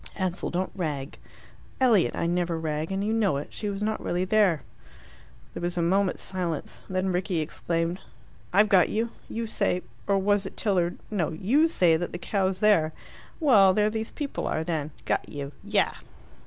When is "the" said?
12.13-12.17